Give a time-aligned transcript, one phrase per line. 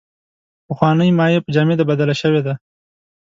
[0.67, 2.53] پخوانۍ مایع په جامد بدله شوې ده.